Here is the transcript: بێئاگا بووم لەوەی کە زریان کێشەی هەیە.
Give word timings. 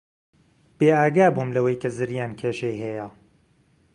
بێئاگا 0.77 1.27
بووم 1.35 1.49
لەوەی 1.55 1.79
کە 1.81 1.89
زریان 1.97 2.31
کێشەی 2.39 2.79
هەیە. 2.83 3.07